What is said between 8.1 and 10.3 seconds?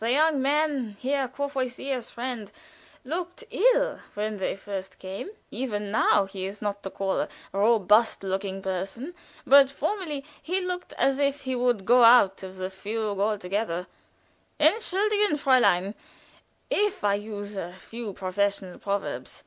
looking person but formerly